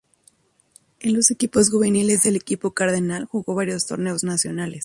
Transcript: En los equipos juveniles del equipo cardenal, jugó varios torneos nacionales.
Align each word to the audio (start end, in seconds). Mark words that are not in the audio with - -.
En 0.99 1.13
los 1.13 1.29
equipos 1.29 1.69
juveniles 1.69 2.23
del 2.23 2.35
equipo 2.35 2.71
cardenal, 2.73 3.25
jugó 3.25 3.53
varios 3.53 3.85
torneos 3.85 4.23
nacionales. 4.23 4.79